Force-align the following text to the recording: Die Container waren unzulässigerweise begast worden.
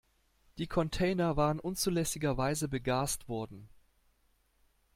Die 0.57 0.65
Container 0.65 1.37
waren 1.37 1.59
unzulässigerweise 1.59 2.67
begast 2.67 3.29
worden. 3.29 3.69